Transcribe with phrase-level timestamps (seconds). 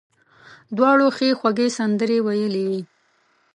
[0.77, 2.81] دواړو ښې خوږې سندرې ویلې وې.